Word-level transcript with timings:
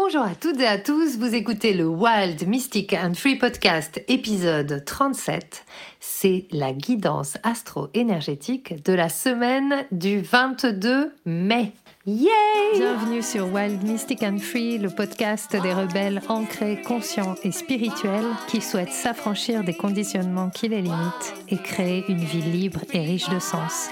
Bonjour 0.00 0.22
à 0.22 0.36
toutes 0.36 0.60
et 0.60 0.66
à 0.66 0.78
tous, 0.78 1.18
vous 1.18 1.34
écoutez 1.34 1.74
le 1.74 1.84
Wild 1.84 2.46
Mystic 2.46 2.92
and 2.92 3.14
Free 3.14 3.34
Podcast 3.34 4.00
épisode 4.06 4.84
37. 4.84 5.64
C'est 5.98 6.46
la 6.52 6.72
guidance 6.72 7.36
astro-énergétique 7.42 8.80
de 8.84 8.92
la 8.92 9.08
semaine 9.08 9.86
du 9.90 10.20
22 10.20 11.12
mai. 11.26 11.72
Yay 12.06 12.28
Bienvenue 12.74 13.24
sur 13.24 13.52
Wild 13.52 13.82
Mystic 13.82 14.22
and 14.22 14.38
Free, 14.38 14.78
le 14.78 14.88
podcast 14.88 15.50
des 15.50 15.74
rebelles 15.74 16.22
ancrés, 16.28 16.80
conscients 16.80 17.34
et 17.42 17.50
spirituels 17.50 18.36
qui 18.46 18.60
souhaitent 18.60 18.92
s'affranchir 18.92 19.64
des 19.64 19.74
conditionnements 19.74 20.48
qui 20.48 20.68
les 20.68 20.80
limitent 20.80 21.34
et 21.48 21.56
créer 21.56 22.04
une 22.08 22.22
vie 22.22 22.42
libre 22.42 22.82
et 22.92 23.00
riche 23.00 23.28
de 23.30 23.40
sens. 23.40 23.88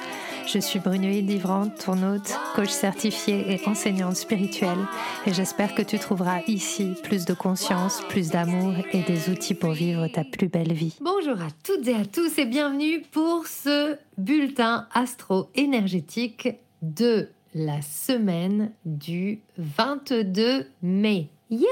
Je 0.46 0.60
suis 0.60 0.78
Brunoïde 0.78 1.28
Livrante, 1.28 1.84
ton 1.84 1.96
coach 2.54 2.68
certifiée 2.68 3.44
et 3.52 3.68
enseignante 3.68 4.14
spirituelle, 4.14 4.78
et 5.26 5.34
j'espère 5.34 5.74
que 5.74 5.82
tu 5.82 5.98
trouveras 5.98 6.42
ici 6.46 6.94
plus 7.02 7.24
de 7.24 7.34
conscience, 7.34 8.00
plus 8.08 8.30
d'amour 8.30 8.74
et 8.92 9.02
des 9.02 9.28
outils 9.28 9.54
pour 9.54 9.72
vivre 9.72 10.06
ta 10.06 10.22
plus 10.22 10.46
belle 10.46 10.72
vie. 10.72 10.96
Bonjour 11.00 11.42
à 11.42 11.48
toutes 11.64 11.88
et 11.88 11.94
à 11.94 12.04
tous 12.04 12.38
et 12.38 12.44
bienvenue 12.44 13.02
pour 13.10 13.48
ce 13.48 13.96
bulletin 14.18 14.86
astro-énergétique 14.94 16.50
de 16.80 17.28
la 17.52 17.82
semaine 17.82 18.70
du 18.84 19.40
22 19.58 20.64
mai. 20.82 21.28
Yay 21.50 21.66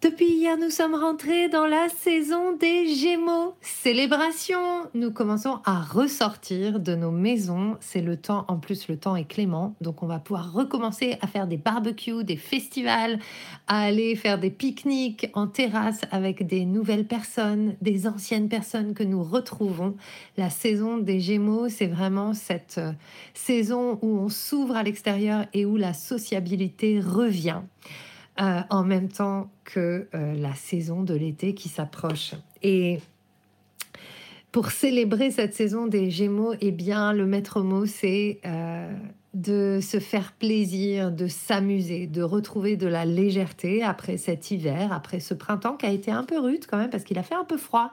depuis 0.00 0.30
hier, 0.30 0.56
nous 0.56 0.70
sommes 0.70 0.94
rentrés 0.94 1.48
dans 1.48 1.66
la 1.66 1.88
saison 1.88 2.56
des 2.56 2.94
Gémeaux. 2.94 3.56
Célébration 3.60 4.60
Nous 4.94 5.10
commençons 5.10 5.58
à 5.64 5.80
ressortir 5.82 6.78
de 6.78 6.94
nos 6.94 7.10
maisons. 7.10 7.76
C'est 7.80 8.00
le 8.00 8.16
temps, 8.16 8.44
en 8.46 8.58
plus 8.58 8.86
le 8.86 8.96
temps 8.96 9.16
est 9.16 9.24
clément, 9.24 9.74
donc 9.80 10.04
on 10.04 10.06
va 10.06 10.20
pouvoir 10.20 10.52
recommencer 10.52 11.16
à 11.20 11.26
faire 11.26 11.48
des 11.48 11.56
barbecues, 11.56 12.22
des 12.22 12.36
festivals, 12.36 13.18
à 13.66 13.80
aller 13.80 14.14
faire 14.14 14.38
des 14.38 14.50
pique-niques 14.50 15.32
en 15.34 15.48
terrasse 15.48 16.02
avec 16.12 16.46
des 16.46 16.64
nouvelles 16.64 17.06
personnes, 17.06 17.74
des 17.82 18.06
anciennes 18.06 18.48
personnes 18.48 18.94
que 18.94 19.02
nous 19.02 19.24
retrouvons. 19.24 19.96
La 20.36 20.48
saison 20.48 20.98
des 20.98 21.18
Gémeaux, 21.18 21.68
c'est 21.68 21.88
vraiment 21.88 22.34
cette 22.34 22.78
euh, 22.78 22.92
saison 23.34 23.98
où 24.02 24.16
on 24.16 24.28
s'ouvre 24.28 24.76
à 24.76 24.84
l'extérieur 24.84 25.46
et 25.54 25.66
où 25.66 25.76
la 25.76 25.92
sociabilité 25.92 27.00
revient. 27.00 27.62
Euh, 28.40 28.60
en 28.70 28.84
même 28.84 29.08
temps 29.08 29.50
que 29.64 30.06
euh, 30.14 30.34
la 30.34 30.54
saison 30.54 31.02
de 31.02 31.12
l'été 31.12 31.54
qui 31.54 31.68
s'approche. 31.68 32.34
Et 32.62 33.00
pour 34.52 34.70
célébrer 34.70 35.32
cette 35.32 35.54
saison 35.54 35.88
des 35.88 36.08
Gémeaux, 36.10 36.54
eh 36.60 36.70
bien, 36.70 37.12
le 37.12 37.26
maître 37.26 37.62
mot, 37.62 37.84
c'est 37.84 38.38
euh, 38.46 38.92
de 39.34 39.80
se 39.82 39.98
faire 39.98 40.32
plaisir, 40.32 41.10
de 41.10 41.26
s'amuser, 41.26 42.06
de 42.06 42.22
retrouver 42.22 42.76
de 42.76 42.86
la 42.86 43.04
légèreté 43.04 43.82
après 43.82 44.16
cet 44.16 44.52
hiver, 44.52 44.92
après 44.92 45.18
ce 45.18 45.34
printemps 45.34 45.76
qui 45.76 45.86
a 45.86 45.90
été 45.90 46.12
un 46.12 46.22
peu 46.22 46.38
rude 46.38 46.64
quand 46.66 46.78
même 46.78 46.90
parce 46.90 47.02
qu'il 47.02 47.18
a 47.18 47.24
fait 47.24 47.34
un 47.34 47.44
peu 47.44 47.56
froid. 47.56 47.90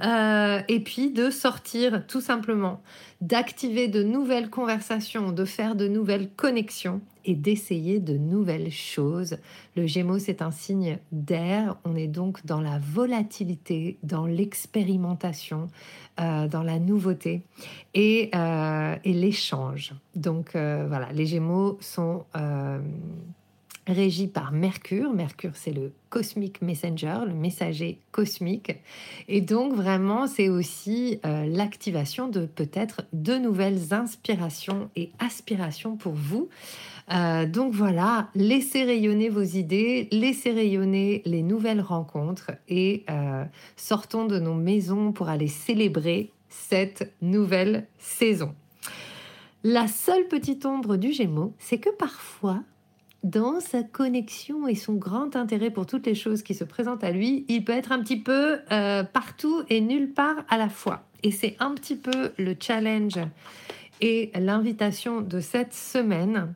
Et 0.00 0.80
puis 0.80 1.10
de 1.10 1.30
sortir 1.30 2.06
tout 2.06 2.20
simplement, 2.20 2.82
d'activer 3.20 3.88
de 3.88 4.02
nouvelles 4.02 4.50
conversations, 4.50 5.32
de 5.32 5.44
faire 5.44 5.76
de 5.76 5.88
nouvelles 5.88 6.28
connexions 6.30 7.00
et 7.24 7.34
d'essayer 7.34 8.00
de 8.00 8.16
nouvelles 8.16 8.70
choses. 8.70 9.38
Le 9.76 9.86
Gémeaux, 9.86 10.18
c'est 10.18 10.42
un 10.42 10.50
signe 10.50 10.98
d'air. 11.12 11.76
On 11.84 11.96
est 11.96 12.08
donc 12.08 12.44
dans 12.44 12.60
la 12.60 12.78
volatilité, 12.78 13.98
dans 14.02 14.26
l'expérimentation, 14.26 15.68
euh, 16.20 16.48
dans 16.48 16.62
la 16.62 16.78
nouveauté 16.78 17.42
et, 17.94 18.30
euh, 18.34 18.96
l'échange. 19.04 19.94
Donc 20.14 20.54
euh, 20.54 20.84
voilà, 20.88 21.12
les 21.12 21.26
Gémeaux 21.26 21.78
sont 21.80 22.24
régis 23.86 24.28
par 24.28 24.52
Mercure. 24.52 25.12
Mercure, 25.12 25.52
c'est 25.54 25.72
le 25.72 25.92
cosmic 26.10 26.62
messenger, 26.62 27.18
le 27.26 27.34
messager 27.34 28.00
cosmique. 28.12 28.72
Et 29.28 29.40
donc, 29.40 29.74
vraiment, 29.74 30.26
c'est 30.26 30.48
aussi 30.48 31.18
l'activation 31.24 32.28
de 32.28 32.46
peut-être 32.46 33.02
de 33.12 33.34
nouvelles 33.34 33.92
inspirations 33.92 34.90
et 34.94 35.10
aspirations 35.18 35.96
pour 35.96 36.12
vous. 36.12 36.48
Euh, 37.12 37.46
donc 37.46 37.72
voilà, 37.72 38.28
laissez 38.34 38.84
rayonner 38.84 39.28
vos 39.28 39.42
idées, 39.42 40.08
laissez 40.10 40.52
rayonner 40.52 41.22
les 41.26 41.42
nouvelles 41.42 41.82
rencontres 41.82 42.52
et 42.68 43.04
euh, 43.10 43.44
sortons 43.76 44.26
de 44.26 44.38
nos 44.38 44.54
maisons 44.54 45.12
pour 45.12 45.28
aller 45.28 45.48
célébrer 45.48 46.32
cette 46.48 47.12
nouvelle 47.20 47.86
saison. 47.98 48.54
La 49.64 49.86
seule 49.88 50.28
petite 50.28 50.66
ombre 50.66 50.96
du 50.96 51.12
Gémeaux, 51.12 51.54
c'est 51.58 51.78
que 51.78 51.90
parfois, 51.90 52.62
dans 53.24 53.58
sa 53.58 53.82
connexion 53.82 54.68
et 54.68 54.74
son 54.74 54.94
grand 54.94 55.34
intérêt 55.34 55.70
pour 55.70 55.86
toutes 55.86 56.06
les 56.06 56.14
choses 56.14 56.42
qui 56.42 56.54
se 56.54 56.62
présentent 56.62 57.02
à 57.02 57.10
lui, 57.10 57.46
il 57.48 57.64
peut 57.64 57.72
être 57.72 57.90
un 57.90 58.00
petit 58.00 58.20
peu 58.20 58.60
euh, 58.70 59.02
partout 59.02 59.62
et 59.70 59.80
nulle 59.80 60.12
part 60.12 60.44
à 60.50 60.58
la 60.58 60.68
fois. 60.68 61.04
Et 61.22 61.30
c'est 61.30 61.56
un 61.58 61.72
petit 61.72 61.96
peu 61.96 62.32
le 62.36 62.54
challenge 62.60 63.18
et 64.02 64.30
l'invitation 64.34 65.22
de 65.22 65.40
cette 65.40 65.72
semaine. 65.72 66.52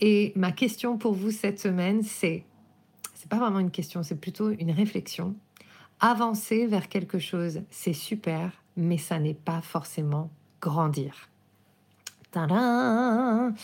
Et 0.00 0.32
ma 0.36 0.52
question 0.52 0.96
pour 0.96 1.12
vous 1.12 1.30
cette 1.30 1.60
semaine, 1.60 2.02
c'est, 2.02 2.44
c'est 3.14 3.28
pas 3.28 3.36
vraiment 3.36 3.58
une 3.58 3.70
question, 3.70 4.02
c'est 4.02 4.18
plutôt 4.18 4.48
une 4.50 4.70
réflexion. 4.70 5.36
Avancer 6.00 6.66
vers 6.66 6.88
quelque 6.88 7.18
chose, 7.18 7.60
c'est 7.68 7.92
super, 7.92 8.52
mais 8.74 8.96
ça 8.96 9.18
n'est 9.18 9.34
pas 9.34 9.60
forcément 9.60 10.30
grandir. 10.62 11.28
Tadam 12.30 13.54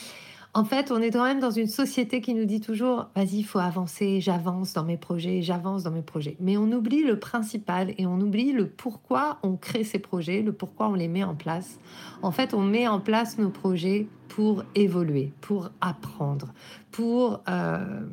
en 0.57 0.65
fait, 0.65 0.91
on 0.91 1.03
est 1.03 1.11
quand 1.11 1.23
même 1.23 1.39
dans 1.39 1.51
une 1.51 1.67
société 1.67 2.23
qui 2.23 2.33
nous 2.33 2.47
dit 2.47 2.63
toujours 2.63 3.11
vas-y, 3.15 3.41
il 3.41 3.43
faut 3.45 3.59
avancer, 3.59 4.23
j'avance 4.23 4.73
dans 4.73 4.85
mes 4.85 4.97
projets, 4.97 5.43
j'avance 5.43 5.83
dans 5.83 5.91
mes 5.91 6.01
projets. 6.01 6.35
Mais 6.41 6.57
on 6.57 6.73
oublie 6.73 7.03
le 7.03 7.19
principal 7.19 7.93
et 7.99 8.07
on 8.07 8.19
oublie 8.21 8.53
le 8.53 8.67
pourquoi 8.67 9.39
on 9.43 9.57
crée 9.57 9.85
ces 9.85 9.99
projets, 9.99 10.41
le 10.41 10.53
pourquoi 10.53 10.89
on 10.89 10.95
les 10.95 11.09
met 11.09 11.25
en 11.25 11.35
place. 11.35 11.79
En 12.23 12.31
fait, 12.31 12.55
on 12.55 12.63
met 12.63 12.89
en 12.89 13.01
place 13.01 13.37
nos 13.37 13.51
projets 13.51 14.09
pour 14.29 14.65
évoluer, 14.75 15.31
pour 15.43 15.69
apprendre, 15.83 16.55
pour 16.91 17.43
euh, 17.51 18.07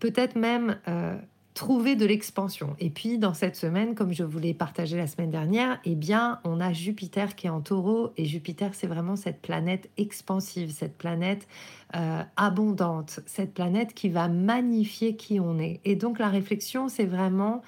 peut-être 0.00 0.34
même 0.34 0.78
euh, 0.88 1.16
trouver 1.54 1.96
de 1.96 2.06
l'expansion. 2.06 2.74
Et 2.80 2.88
puis 2.88 3.18
dans 3.18 3.34
cette 3.34 3.56
semaine, 3.56 3.94
comme 3.94 4.12
je 4.12 4.24
vous 4.24 4.38
l'ai 4.38 4.54
partagé 4.54 4.96
la 4.96 5.06
semaine 5.06 5.30
dernière, 5.30 5.78
eh 5.84 5.94
bien, 5.94 6.40
on 6.44 6.60
a 6.60 6.72
Jupiter 6.72 7.34
qui 7.34 7.46
est 7.46 7.50
en 7.50 7.60
taureau 7.60 8.12
et 8.16 8.24
Jupiter, 8.24 8.74
c'est 8.74 8.86
vraiment 8.86 9.16
cette 9.16 9.42
planète 9.42 9.90
expansive, 9.98 10.70
cette 10.70 10.96
planète 10.96 11.46
euh, 11.94 12.22
abondante, 12.36 13.20
cette 13.26 13.52
planète 13.52 13.92
qui 13.92 14.08
va 14.08 14.28
magnifier 14.28 15.14
qui 15.16 15.40
on 15.40 15.58
est. 15.58 15.80
Et 15.84 15.94
donc 15.94 16.18
la 16.18 16.28
réflexion, 16.28 16.88
c'est 16.88 17.04
vraiment 17.04 17.62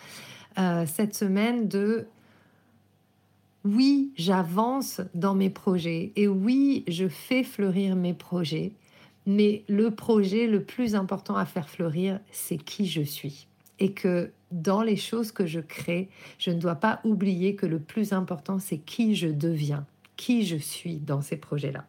euh, 0.59 0.87
cette 0.87 1.15
semaine 1.15 1.69
de 1.69 2.07
oui, 3.65 4.13
j'avance 4.17 5.01
dans 5.15 5.35
mes 5.35 5.51
projets 5.51 6.13
et 6.17 6.29
oui, 6.29 6.85
je 6.87 7.09
fais 7.09 7.43
fleurir 7.45 7.97
mes 7.97 8.15
projets. 8.15 8.73
Mais 9.27 9.65
le 9.69 9.91
projet 9.91 10.47
le 10.47 10.63
plus 10.63 10.95
important 10.95 11.37
à 11.37 11.47
faire 11.47 11.71
fleurir, 11.71 12.21
c'est 12.31 12.59
qui 12.59 12.87
je 12.87 13.01
suis 13.01 13.47
et 13.79 13.93
que 13.93 14.31
dans 14.51 14.83
les 14.83 14.97
choses 14.97 15.33
que 15.33 15.47
je 15.47 15.61
crée, 15.61 16.09
je 16.39 16.51
ne 16.51 16.59
dois 16.59 16.77
pas 16.77 17.01
oublier 17.05 17.57
que 17.57 17.67
le 17.67 17.79
plus 17.79 18.13
important, 18.13 18.59
c'est 18.59 18.79
qui 18.79 19.15
je 19.15 19.29
deviens, 19.29 19.85
qui 20.17 20.47
je 20.47 20.57
suis 20.57 20.97
dans 20.97 21.21
ces 21.21 21.37
projets-là. 21.37 21.85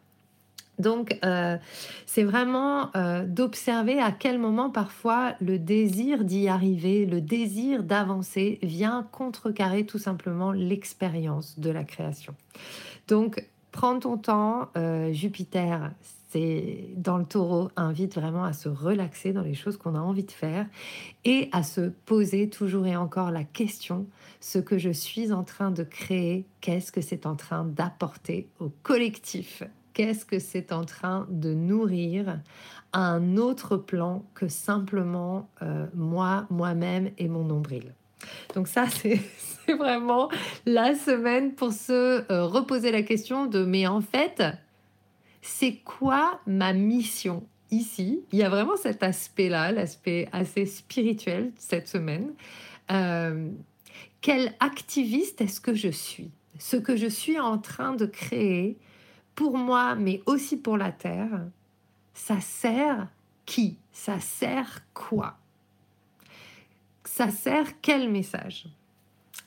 Donc, 0.78 1.18
euh, 1.24 1.56
c'est 2.04 2.24
vraiment 2.24 2.94
euh, 2.96 3.24
d'observer 3.24 3.98
à 3.98 4.12
quel 4.12 4.38
moment 4.38 4.68
parfois 4.68 5.34
le 5.40 5.58
désir 5.58 6.24
d'y 6.24 6.48
arriver, 6.48 7.06
le 7.06 7.20
désir 7.20 7.82
d'avancer 7.82 8.58
vient 8.62 9.06
contrecarrer 9.10 9.86
tout 9.86 9.98
simplement 9.98 10.52
l'expérience 10.52 11.58
de 11.58 11.70
la 11.70 11.84
création. 11.84 12.34
Donc, 13.08 13.42
prends 13.72 13.98
ton 13.98 14.18
temps. 14.18 14.68
Euh, 14.76 15.12
Jupiter, 15.12 15.92
dans 16.96 17.18
le 17.18 17.24
taureau, 17.24 17.70
invite 17.76 18.14
vraiment 18.14 18.44
à 18.44 18.52
se 18.52 18.68
relaxer 18.68 19.32
dans 19.32 19.42
les 19.42 19.54
choses 19.54 19.76
qu'on 19.76 19.94
a 19.94 20.00
envie 20.00 20.24
de 20.24 20.30
faire 20.30 20.66
et 21.24 21.48
à 21.52 21.62
se 21.62 21.88
poser 22.06 22.48
toujours 22.48 22.86
et 22.86 22.96
encore 22.96 23.30
la 23.30 23.44
question, 23.44 24.06
ce 24.40 24.58
que 24.58 24.78
je 24.78 24.90
suis 24.90 25.32
en 25.32 25.44
train 25.44 25.70
de 25.70 25.82
créer, 25.82 26.46
qu'est-ce 26.60 26.92
que 26.92 27.00
c'est 27.00 27.26
en 27.26 27.36
train 27.36 27.64
d'apporter 27.64 28.48
au 28.58 28.70
collectif? 28.82 29.62
Qu'est-ce 29.92 30.26
que 30.26 30.38
c'est 30.38 30.72
en 30.72 30.84
train 30.84 31.26
de 31.30 31.54
nourrir 31.54 32.40
à 32.92 33.00
un 33.00 33.36
autre 33.38 33.76
plan 33.76 34.24
que 34.34 34.48
simplement 34.48 35.48
euh, 35.62 35.86
moi, 35.94 36.46
moi-même 36.50 37.10
et 37.18 37.28
mon 37.28 37.44
nombril? 37.44 37.94
Donc 38.54 38.68
ça, 38.68 38.86
c'est 38.90 39.20
vraiment 39.74 40.28
la 40.66 40.94
semaine 40.94 41.54
pour 41.54 41.72
se 41.72 42.30
euh, 42.30 42.44
reposer 42.44 42.92
la 42.92 43.02
question 43.02 43.46
de 43.46 43.64
mais 43.64 43.86
en 43.86 44.00
fait, 44.00 44.42
c'est 45.46 45.76
quoi 45.76 46.40
ma 46.46 46.72
mission 46.72 47.46
ici? 47.70 48.20
Il 48.32 48.38
y 48.38 48.42
a 48.42 48.48
vraiment 48.48 48.76
cet 48.76 49.02
aspect-là, 49.02 49.70
l'aspect 49.70 50.28
assez 50.32 50.66
spirituel 50.66 51.52
cette 51.56 51.88
semaine. 51.88 52.32
Euh, 52.90 53.50
quel 54.20 54.54
activiste 54.58 55.40
est-ce 55.40 55.60
que 55.60 55.74
je 55.74 55.88
suis? 55.88 56.30
Ce 56.58 56.76
que 56.76 56.96
je 56.96 57.06
suis 57.06 57.38
en 57.38 57.58
train 57.58 57.94
de 57.94 58.06
créer 58.06 58.76
pour 59.34 59.56
moi, 59.56 59.94
mais 59.94 60.20
aussi 60.26 60.56
pour 60.56 60.76
la 60.76 60.90
Terre, 60.90 61.46
ça 62.12 62.40
sert 62.40 63.08
qui? 63.44 63.78
Ça 63.92 64.18
sert 64.18 64.82
quoi? 64.94 65.36
Ça 67.04 67.30
sert 67.30 67.80
quel 67.80 68.10
message? 68.10 68.66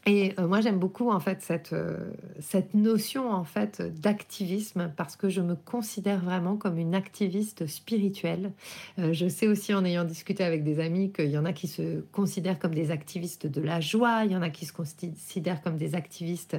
Et 0.06 0.34
euh, 0.40 0.48
moi, 0.48 0.62
j'aime 0.62 0.80
beaucoup 0.80 1.12
en 1.12 1.20
fait 1.20 1.42
cette, 1.42 1.74
euh, 1.74 1.98
cette 2.40 2.74
notion 2.74 3.32
en 3.32 3.44
fait 3.44 3.82
d'activisme 4.00 4.92
parce 4.96 5.16
que 5.16 5.30
je 5.30 5.42
me 5.42 5.56
considère 5.56 6.22
vraiment 6.24 6.56
comme 6.56 6.78
une 6.78 6.96
activiste 6.96 7.68
spirituelle. 7.68 8.54
Euh, 8.98 9.12
je 9.14 9.28
sais 9.28 9.48
aussi 9.48 9.74
en 9.74 9.84
ayant 9.84 10.06
discuté 10.06 10.44
avec 10.44 10.64
des 10.64 10.80
amis 10.80 11.12
qu'il 11.12 11.30
y 11.30 11.38
en 11.38 11.46
a 11.46 11.54
qui 11.54 11.68
se 11.68 12.02
considèrent 12.12 12.60
comme 12.60 12.74
des 12.74 12.92
activistes 12.92 13.46
de 13.46 13.62
la 13.62 13.82
joie, 13.82 14.24
il 14.26 14.32
y 14.32 14.38
en 14.38 14.42
a 14.42 14.50
qui 14.50 14.66
se 14.66 14.74
considèrent 14.74 15.62
comme 15.62 15.78
des 15.78 15.96
activistes 15.96 16.58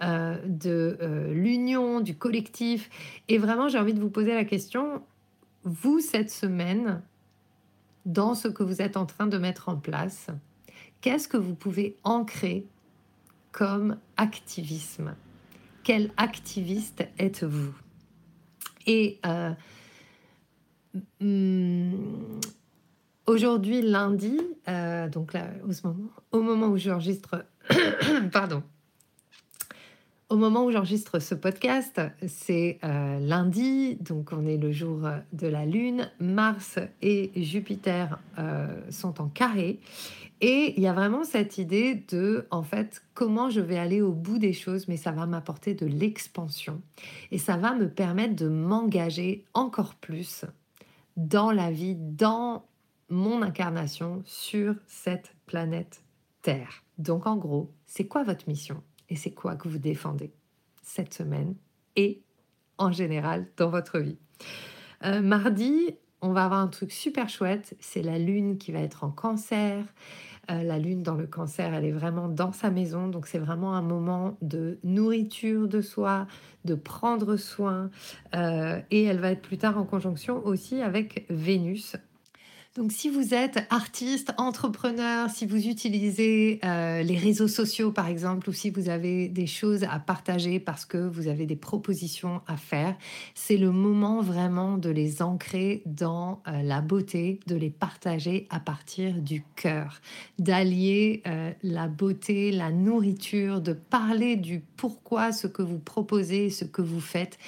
de 0.00 0.98
l'union, 1.30 2.00
du 2.00 2.16
collectif. 2.16 2.88
Et 3.28 3.38
vraiment, 3.38 3.68
j'ai 3.68 3.78
envie 3.78 3.94
de 3.94 4.00
vous 4.00 4.10
poser 4.10 4.34
la 4.34 4.44
question, 4.44 5.02
vous, 5.64 6.00
cette 6.00 6.30
semaine, 6.30 7.02
dans 8.06 8.34
ce 8.34 8.48
que 8.48 8.62
vous 8.62 8.80
êtes 8.80 8.96
en 8.96 9.06
train 9.06 9.26
de 9.26 9.36
mettre 9.38 9.68
en 9.68 9.76
place, 9.76 10.28
qu'est-ce 11.00 11.28
que 11.28 11.36
vous 11.36 11.54
pouvez 11.54 11.96
ancrer 12.04 12.66
comme 13.52 13.98
activisme. 14.16 15.14
Quel 15.84 16.10
activiste 16.16 17.06
êtes-vous? 17.18 17.74
Et 18.86 19.20
euh, 19.26 19.52
hmm, 21.20 22.40
aujourd'hui, 23.26 23.82
lundi, 23.82 24.40
euh, 24.68 25.08
donc 25.08 25.32
là, 25.32 25.50
au 25.62 25.86
moment, 25.86 26.10
au 26.32 26.42
moment 26.42 26.66
où 26.68 26.76
j'enregistre, 26.76 27.46
pardon, 28.32 28.62
au 30.28 30.36
moment 30.36 30.64
où 30.64 30.70
j'enregistre 30.70 31.18
ce 31.20 31.34
podcast, 31.34 32.00
c'est 32.26 32.78
euh, 32.84 33.18
lundi, 33.18 33.96
donc 33.96 34.30
on 34.32 34.46
est 34.46 34.58
le 34.58 34.72
jour 34.72 35.08
de 35.32 35.46
la 35.46 35.64
Lune. 35.64 36.10
Mars 36.20 36.78
et 37.02 37.30
Jupiter 37.36 38.18
sont 38.90 39.20
en 39.20 39.28
carré. 39.28 39.80
Et 40.40 40.74
il 40.76 40.82
y 40.82 40.86
a 40.86 40.92
vraiment 40.92 41.24
cette 41.24 41.58
idée 41.58 42.04
de, 42.10 42.46
en 42.50 42.62
fait, 42.62 43.02
comment 43.14 43.50
je 43.50 43.60
vais 43.60 43.78
aller 43.78 44.00
au 44.00 44.12
bout 44.12 44.38
des 44.38 44.52
choses, 44.52 44.86
mais 44.86 44.96
ça 44.96 45.10
va 45.10 45.26
m'apporter 45.26 45.74
de 45.74 45.86
l'expansion. 45.86 46.80
Et 47.32 47.38
ça 47.38 47.56
va 47.56 47.74
me 47.74 47.88
permettre 47.88 48.36
de 48.36 48.48
m'engager 48.48 49.44
encore 49.52 49.96
plus 49.96 50.44
dans 51.16 51.50
la 51.50 51.72
vie, 51.72 51.96
dans 51.96 52.64
mon 53.08 53.42
incarnation 53.42 54.22
sur 54.24 54.74
cette 54.86 55.34
planète 55.46 56.02
Terre. 56.42 56.84
Donc 56.98 57.26
en 57.26 57.36
gros, 57.36 57.72
c'est 57.86 58.06
quoi 58.06 58.22
votre 58.22 58.48
mission? 58.48 58.80
Et 59.08 59.16
c'est 59.16 59.32
quoi 59.32 59.56
que 59.56 59.68
vous 59.68 59.78
défendez 59.78 60.32
cette 60.82 61.14
semaine 61.14 61.54
et 61.96 62.22
en 62.78 62.92
général 62.92 63.46
dans 63.56 63.70
votre 63.70 63.98
vie? 63.98 64.18
Euh, 65.04 65.20
mardi, 65.20 65.96
on 66.20 66.32
va 66.32 66.44
avoir 66.44 66.60
un 66.60 66.68
truc 66.68 66.92
super 66.92 67.28
chouette, 67.28 67.76
c'est 67.80 68.02
la 68.02 68.18
lune 68.18 68.58
qui 68.58 68.72
va 68.72 68.80
être 68.80 69.04
en 69.04 69.10
cancer. 69.10 69.84
Euh, 70.50 70.62
la 70.62 70.78
lune 70.78 71.02
dans 71.02 71.14
le 71.14 71.26
cancer, 71.26 71.74
elle 71.74 71.84
est 71.84 71.92
vraiment 71.92 72.26
dans 72.26 72.52
sa 72.52 72.70
maison, 72.70 73.08
donc 73.08 73.26
c'est 73.26 73.38
vraiment 73.38 73.74
un 73.74 73.82
moment 73.82 74.38
de 74.40 74.78
nourriture 74.82 75.68
de 75.68 75.82
soi, 75.82 76.26
de 76.64 76.74
prendre 76.74 77.36
soin, 77.36 77.90
euh, 78.34 78.80
et 78.90 79.04
elle 79.04 79.20
va 79.20 79.30
être 79.30 79.42
plus 79.42 79.58
tard 79.58 79.76
en 79.76 79.84
conjonction 79.84 80.44
aussi 80.46 80.80
avec 80.80 81.26
Vénus 81.28 81.96
donc 82.76 82.92
si 82.92 83.08
vous 83.08 83.34
êtes 83.34 83.66
artiste, 83.70 84.32
entrepreneur, 84.36 85.28
si 85.30 85.46
vous 85.46 85.66
utilisez 85.66 86.60
euh, 86.64 87.02
les 87.02 87.16
réseaux 87.16 87.48
sociaux 87.48 87.90
par 87.90 88.06
exemple, 88.06 88.48
ou 88.48 88.52
si 88.52 88.70
vous 88.70 88.88
avez 88.88 89.28
des 89.28 89.46
choses 89.48 89.82
à 89.84 89.98
partager 89.98 90.60
parce 90.60 90.84
que 90.84 90.98
vous 90.98 91.26
avez 91.26 91.44
des 91.44 91.56
propositions 91.56 92.40
à 92.46 92.56
faire, 92.56 92.96
c'est 93.34 93.56
le 93.56 93.72
moment 93.72 94.20
vraiment 94.20 94.78
de 94.78 94.90
les 94.90 95.22
ancrer 95.22 95.82
dans 95.86 96.40
euh, 96.46 96.62
la 96.62 96.80
beauté, 96.80 97.40
de 97.48 97.56
les 97.56 97.70
partager 97.70 98.46
à 98.50 98.60
partir 98.60 99.14
du 99.14 99.42
cœur, 99.56 100.00
d'allier 100.38 101.22
euh, 101.26 101.50
la 101.64 101.88
beauté, 101.88 102.52
la 102.52 102.70
nourriture, 102.70 103.60
de 103.60 103.72
parler 103.72 104.36
du 104.36 104.60
pourquoi 104.76 105.32
ce 105.32 105.48
que 105.48 105.62
vous 105.62 105.80
proposez, 105.80 106.48
ce 106.50 106.64
que 106.64 106.82
vous 106.82 107.00
faites 107.00 107.38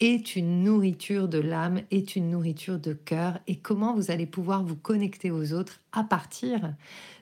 est 0.00 0.34
une 0.34 0.64
nourriture 0.64 1.28
de 1.28 1.38
l'âme, 1.38 1.82
est 1.90 2.16
une 2.16 2.30
nourriture 2.30 2.78
de 2.78 2.94
cœur, 2.94 3.38
et 3.46 3.56
comment 3.56 3.94
vous 3.94 4.10
allez 4.10 4.26
pouvoir 4.26 4.64
vous 4.64 4.76
connecter 4.76 5.30
aux 5.30 5.52
autres 5.52 5.80
à 5.92 6.04
partir 6.04 6.74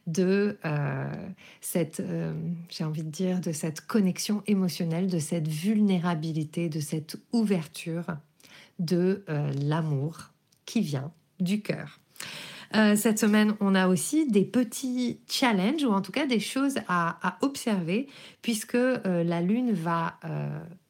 de 0.06 0.58
euh, 0.64 1.12
cette, 1.60 2.00
euh, 2.00 2.32
j'ai 2.70 2.84
envie 2.84 3.02
de 3.02 3.10
dire, 3.10 3.40
de 3.40 3.52
cette 3.52 3.82
connexion 3.82 4.42
émotionnelle, 4.46 5.08
de 5.08 5.18
cette 5.18 5.48
vulnérabilité, 5.48 6.68
de 6.68 6.80
cette 6.80 7.16
ouverture 7.32 8.06
de 8.78 9.24
euh, 9.28 9.52
l'amour 9.60 10.30
qui 10.64 10.80
vient 10.80 11.12
du 11.40 11.60
cœur. 11.62 12.00
cette 12.72 13.18
semaine, 13.18 13.54
on 13.60 13.74
a 13.74 13.88
aussi 13.88 14.28
des 14.28 14.44
petits 14.44 15.20
challenges 15.28 15.84
ou 15.84 15.90
en 15.92 16.02
tout 16.02 16.12
cas 16.12 16.26
des 16.26 16.40
choses 16.40 16.76
à, 16.86 17.18
à 17.26 17.38
observer 17.42 18.08
puisque 18.42 18.76
la 19.04 19.40
Lune 19.40 19.72
va 19.72 20.18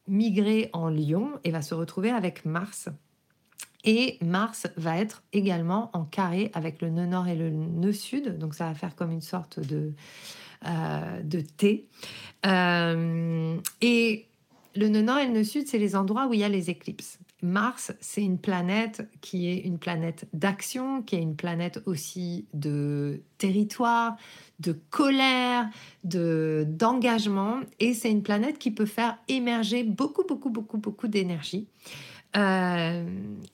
migrer 0.08 0.70
en 0.72 0.88
Lion 0.88 1.30
et 1.44 1.50
va 1.50 1.62
se 1.62 1.74
retrouver 1.74 2.10
avec 2.10 2.44
Mars. 2.44 2.88
Et 3.84 4.18
Mars 4.20 4.66
va 4.76 4.98
être 4.98 5.22
également 5.32 5.90
en 5.92 6.04
carré 6.04 6.50
avec 6.52 6.82
le 6.82 6.90
nœud 6.90 7.06
nord 7.06 7.28
et 7.28 7.36
le 7.36 7.50
nœud 7.50 7.92
sud, 7.92 8.38
donc 8.38 8.54
ça 8.54 8.66
va 8.66 8.74
faire 8.74 8.96
comme 8.96 9.12
une 9.12 9.22
sorte 9.22 9.60
de, 9.60 9.92
euh, 10.66 11.22
de 11.22 11.40
T. 11.40 11.88
Euh, 12.44 13.56
et 13.80 14.26
le 14.74 14.88
nœud 14.88 15.02
nord 15.02 15.18
et 15.18 15.26
le 15.26 15.32
nœud 15.32 15.44
sud, 15.44 15.68
c'est 15.68 15.78
les 15.78 15.94
endroits 15.94 16.26
où 16.26 16.34
il 16.34 16.40
y 16.40 16.44
a 16.44 16.48
les 16.48 16.70
éclipses. 16.70 17.18
Mars, 17.40 17.92
c'est 18.00 18.22
une 18.22 18.38
planète 18.38 19.08
qui 19.20 19.48
est 19.48 19.58
une 19.58 19.78
planète 19.78 20.26
d'action, 20.32 21.02
qui 21.02 21.14
est 21.14 21.22
une 21.22 21.36
planète 21.36 21.80
aussi 21.86 22.46
de 22.52 23.22
territoire, 23.38 24.16
de 24.58 24.72
colère, 24.90 25.68
de 26.04 26.66
d'engagement, 26.68 27.60
et 27.80 27.94
c'est 27.94 28.10
une 28.10 28.22
planète 28.22 28.58
qui 28.58 28.70
peut 28.70 28.86
faire 28.86 29.18
émerger 29.28 29.84
beaucoup, 29.84 30.24
beaucoup, 30.26 30.50
beaucoup, 30.50 30.78
beaucoup 30.78 31.08
d'énergie. 31.08 31.68
Euh, 32.36 33.06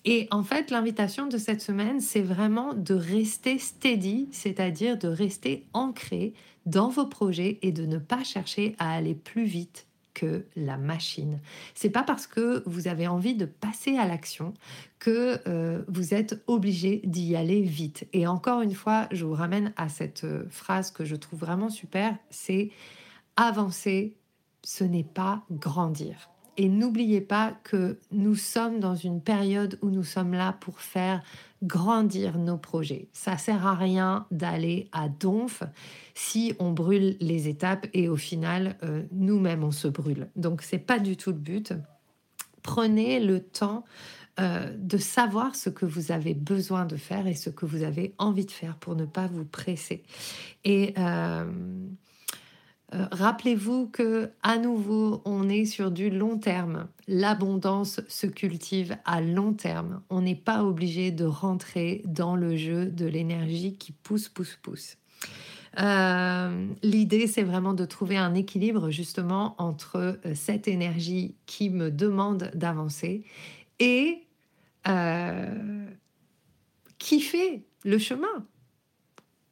et 0.05 0.27
en 0.31 0.43
fait, 0.43 0.71
l'invitation 0.71 1.27
de 1.27 1.39
cette 1.39 1.61
semaine, 1.61 2.01
c'est 2.01 2.23
vraiment 2.23 2.75
de 2.75 2.95
rester 2.95 3.59
steady, 3.59 4.29
c'est-à-dire 4.33 4.99
de 4.99 5.09
rester 5.09 5.67
ancré 5.73 6.35
dans 6.67 6.89
vos 6.89 7.07
projets 7.07 7.59
et 7.63 7.73
de 7.73 7.87
ne 7.87 7.99
pas 7.99 8.25
chercher 8.25 8.75
à 8.79 8.95
aller 8.95 9.15
plus 9.15 9.45
vite 9.45 9.87
que 10.15 10.47
la 10.57 10.77
machine. 10.79 11.41
C'est 11.75 11.91
pas 11.91 12.03
parce 12.03 12.27
que 12.27 12.63
vous 12.67 12.89
avez 12.89 13.07
envie 13.07 13.35
de 13.35 13.45
passer 13.45 13.99
à 13.99 14.07
l'action 14.07 14.55
que 14.99 15.41
euh, 15.47 15.83
vous 15.89 16.15
êtes 16.15 16.43
obligé 16.47 17.03
d'y 17.05 17.37
aller 17.37 17.61
vite. 17.61 18.07
Et 18.13 18.27
encore 18.27 18.63
une 18.63 18.75
fois, 18.75 19.09
je 19.11 19.25
vous 19.25 19.35
ramène 19.35 19.73
à 19.77 19.89
cette 19.89 20.25
euh, 20.25 20.47
phrase 20.49 20.91
que 20.91 21.05
je 21.05 21.17
trouve 21.17 21.41
vraiment 21.41 21.69
super, 21.69 22.17
c'est 22.31 22.71
avancer, 23.37 24.17
ce 24.63 24.85
n'est 24.85 25.05
pas 25.05 25.45
grandir. 25.51 26.31
Et 26.57 26.69
n'oubliez 26.69 27.21
pas 27.21 27.53
que 27.65 27.99
nous 28.13 28.37
sommes 28.37 28.81
dans 28.81 28.95
une 28.95 29.21
période 29.21 29.79
où 29.83 29.91
nous 29.91 30.05
sommes 30.05 30.33
là 30.33 30.57
pour 30.61 30.81
faire 30.81 31.23
grandir 31.63 32.39
nos 32.39 32.59
projets. 32.59 33.09
Ça 33.13 33.39
sert 33.39 33.67
à 33.67 33.75
rien 33.75 34.27
d'aller 34.31 34.89
à 34.93 35.09
donf 35.09 35.63
si 36.15 36.55
on 36.59 36.73
brûle 36.73 37.17
les 37.21 37.49
étapes 37.49 37.87
et 37.93 38.09
au 38.09 38.17
final 38.17 38.77
euh, 38.83 39.03
nous-mêmes 39.13 39.65
on 39.65 39.71
se 39.71 39.89
brûle. 39.89 40.29
Donc 40.37 40.63
c'est 40.63 40.79
pas 40.79 40.99
du 40.99 41.17
tout 41.17 41.31
le 41.31 41.39
but. 41.39 41.73
Prenez 42.63 43.21
le 43.21 43.41
temps 43.41 43.85
euh, 44.41 44.75
de 44.77 44.99
savoir 44.99 45.55
ce 45.55 45.71
que 45.71 45.87
vous 45.87 46.13
avez 46.13 46.35
besoin 46.35 46.87
de 46.87 46.97
faire 46.97 47.27
et 47.27 47.35
ce 47.35 47.51
que 47.51 47.67
vous 47.67 47.83
avez 47.83 48.15
envie 48.19 48.45
de 48.45 48.51
faire 48.51 48.77
pour 48.77 48.97
ne 48.97 49.07
pas 49.07 49.27
vous 49.27 49.45
presser. 49.45 50.03
Et 50.65 50.93
euh, 50.99 51.45
euh, 52.95 53.07
rappelez-vous 53.11 53.89
que 53.89 54.31
à 54.43 54.59
nouveau, 54.59 55.21
on 55.25 55.49
est 55.49 55.65
sur 55.65 55.91
du 55.91 56.11
long 56.11 56.39
terme. 56.39 56.87
L'abondance 57.09 58.01
se 58.09 58.27
cultive 58.27 58.97
à 59.05 59.21
long 59.21 59.53
terme. 59.53 60.03
On 60.11 60.23
n'est 60.23 60.35
pas 60.35 60.65
obligé 60.65 61.11
de 61.11 61.25
rentrer 61.25 62.03
dans 62.07 62.37
le 62.37 62.57
jeu 62.57 62.87
de 62.87 63.07
l'énergie 63.07 63.77
qui 63.77 63.93
pousse, 63.93 64.29
pousse, 64.29 64.57
pousse. 64.63 64.97
Euh, 65.81 66.69
l'idée, 66.83 67.27
c'est 67.27 67.43
vraiment 67.43 67.75
de 67.75 67.85
trouver 67.85 68.17
un 68.17 68.35
équilibre 68.35 68.91
justement 68.91 69.57
entre 69.59 69.97
euh, 70.25 70.35
cette 70.35 70.69
énergie 70.69 71.35
qui 71.47 71.71
me 71.71 71.91
demande 71.91 72.51
d'avancer 72.55 73.25
et 73.81 74.21
qui 76.99 77.21
fait 77.21 77.65
le 77.85 77.97
chemin. 77.97 78.47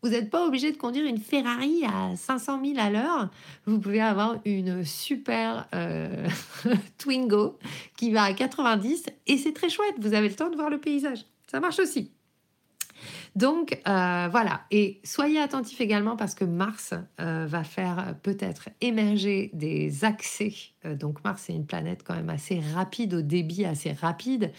Vous 0.02 0.08
n'êtes 0.08 0.30
pas 0.30 0.44
obligé 0.44 0.72
de 0.72 0.76
conduire 0.76 1.06
une 1.06 1.18
Ferrari 1.18 1.84
à 1.84 2.16
500 2.16 2.60
000 2.64 2.78
à 2.78 2.90
l'heure. 2.90 3.30
Vous 3.66 3.78
pouvez 3.78 4.00
avoir 4.00 4.36
une 4.44 4.84
super 4.84 5.68
euh, 5.74 6.26
Twingo 6.98 7.56
qui 7.96 8.10
va 8.10 8.24
à 8.24 8.32
90 8.32 9.06
et 9.28 9.38
c'est 9.38 9.52
très 9.52 9.68
chouette. 9.68 9.94
Vous 10.00 10.12
avez 10.14 10.28
le 10.28 10.34
temps 10.34 10.50
de 10.50 10.56
voir 10.56 10.70
le 10.70 10.78
paysage. 10.78 11.24
Ça 11.46 11.60
marche 11.60 11.78
aussi. 11.78 12.10
Donc 13.34 13.80
euh, 13.88 14.28
voilà, 14.30 14.62
et 14.70 15.00
soyez 15.04 15.40
attentifs 15.40 15.80
également 15.80 16.16
parce 16.16 16.34
que 16.34 16.44
Mars 16.44 16.92
euh, 17.18 17.46
va 17.48 17.64
faire 17.64 18.14
peut-être 18.22 18.68
émerger 18.82 19.50
des 19.54 20.04
accès. 20.04 20.52
Euh, 20.84 20.94
donc 20.94 21.24
Mars 21.24 21.48
est 21.48 21.54
une 21.54 21.64
planète 21.64 22.02
quand 22.04 22.14
même 22.14 22.28
assez 22.28 22.60
rapide, 22.74 23.14
au 23.14 23.22
débit 23.22 23.64
assez 23.64 23.92
rapide, 23.92 24.52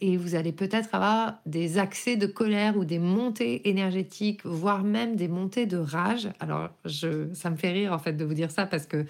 et 0.00 0.16
vous 0.16 0.34
allez 0.34 0.52
peut-être 0.52 0.94
avoir 0.94 1.38
des 1.46 1.78
accès 1.78 2.16
de 2.16 2.26
colère 2.26 2.76
ou 2.76 2.84
des 2.84 2.98
montées 2.98 3.68
énergétiques, 3.68 4.44
voire 4.44 4.82
même 4.82 5.16
des 5.16 5.28
montées 5.28 5.64
de 5.64 5.78
rage. 5.78 6.28
Alors 6.40 6.68
je, 6.84 7.32
ça 7.32 7.48
me 7.48 7.56
fait 7.56 7.70
rire 7.70 7.92
en 7.92 7.98
fait 7.98 8.12
de 8.12 8.24
vous 8.24 8.34
dire 8.34 8.50
ça 8.50 8.66
parce 8.66 8.86
que 8.86 9.06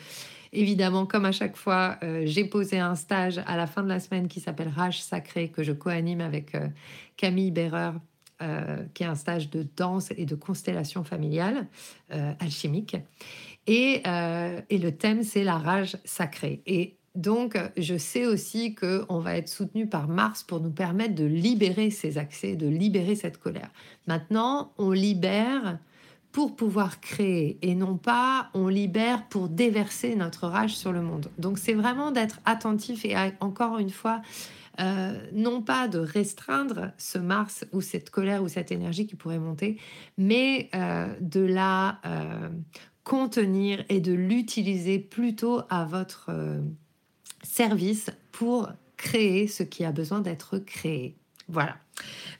Évidemment, 0.54 1.06
comme 1.06 1.24
à 1.24 1.32
chaque 1.32 1.56
fois, 1.56 1.98
j'ai 2.24 2.44
posé 2.44 2.78
un 2.78 2.94
stage 2.94 3.40
à 3.46 3.56
la 3.56 3.66
fin 3.66 3.82
de 3.82 3.88
la 3.88 4.00
semaine 4.00 4.28
qui 4.28 4.38
s'appelle 4.38 4.68
Rage 4.68 5.02
Sacré, 5.02 5.48
que 5.48 5.62
je 5.62 5.72
co-anime 5.72 6.20
avec 6.20 6.54
Camille 7.16 7.50
Berreur, 7.50 7.94
euh, 8.42 8.82
qui 8.94 9.04
est 9.04 9.06
un 9.06 9.14
stage 9.14 9.50
de 9.50 9.64
danse 9.76 10.10
et 10.16 10.26
de 10.26 10.34
constellation 10.34 11.04
familiale 11.04 11.66
euh, 12.12 12.32
alchimique. 12.40 12.96
Et, 13.68 14.02
euh, 14.06 14.60
et, 14.68 14.78
le 14.78 14.90
thème, 14.90 15.22
c'est 15.22 15.44
la 15.44 15.58
rage 15.58 15.96
sacrée. 16.04 16.60
Et 16.66 16.96
donc, 17.14 17.56
je 17.76 17.96
sais 17.96 18.26
aussi 18.26 18.74
qu'on 18.74 19.20
va 19.20 19.36
être 19.36 19.48
soutenu 19.48 19.86
par 19.86 20.08
Mars 20.08 20.42
pour 20.42 20.60
nous 20.60 20.72
permettre 20.72 21.14
de 21.14 21.24
libérer 21.24 21.90
ces 21.90 22.18
accès, 22.18 22.56
de 22.56 22.66
libérer 22.66 23.14
cette 23.14 23.38
colère. 23.38 23.70
Maintenant, 24.08 24.72
on 24.76 24.90
libère 24.90 25.78
pour 26.32 26.56
pouvoir 26.56 27.00
créer 27.00 27.58
et 27.62 27.74
non 27.74 27.96
pas 27.96 28.48
on 28.54 28.66
libère 28.66 29.28
pour 29.28 29.48
déverser 29.48 30.16
notre 30.16 30.48
rage 30.48 30.74
sur 30.74 30.90
le 30.90 31.02
monde. 31.02 31.30
Donc 31.38 31.58
c'est 31.58 31.74
vraiment 31.74 32.10
d'être 32.10 32.40
attentif 32.44 33.04
et 33.04 33.14
encore 33.40 33.78
une 33.78 33.90
fois, 33.90 34.22
euh, 34.80 35.20
non 35.32 35.62
pas 35.62 35.88
de 35.88 35.98
restreindre 35.98 36.92
ce 36.96 37.18
Mars 37.18 37.64
ou 37.72 37.80
cette 37.80 38.10
colère 38.10 38.42
ou 38.42 38.48
cette 38.48 38.72
énergie 38.72 39.06
qui 39.06 39.16
pourrait 39.16 39.38
monter, 39.38 39.78
mais 40.16 40.70
euh, 40.74 41.14
de 41.20 41.40
la 41.40 42.00
euh, 42.06 42.48
contenir 43.04 43.84
et 43.88 44.00
de 44.00 44.12
l'utiliser 44.12 44.98
plutôt 44.98 45.62
à 45.68 45.84
votre 45.84 46.30
service 47.42 48.10
pour 48.30 48.70
créer 48.96 49.48
ce 49.48 49.62
qui 49.62 49.84
a 49.84 49.92
besoin 49.92 50.20
d'être 50.20 50.58
créé. 50.58 51.16
Voilà. 51.48 51.76